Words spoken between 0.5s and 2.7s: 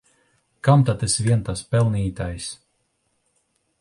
Kam tad es vien tas pelnītājs!